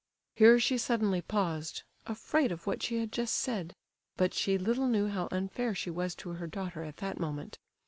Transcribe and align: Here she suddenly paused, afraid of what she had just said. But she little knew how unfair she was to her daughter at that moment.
Here 0.35 0.59
she 0.59 0.79
suddenly 0.79 1.21
paused, 1.21 1.83
afraid 2.07 2.51
of 2.51 2.65
what 2.65 2.81
she 2.81 2.97
had 2.97 3.11
just 3.11 3.35
said. 3.35 3.75
But 4.17 4.33
she 4.33 4.57
little 4.57 4.87
knew 4.87 5.07
how 5.09 5.27
unfair 5.31 5.75
she 5.75 5.91
was 5.91 6.15
to 6.15 6.29
her 6.29 6.47
daughter 6.47 6.81
at 6.83 6.97
that 6.97 7.19
moment. 7.19 7.59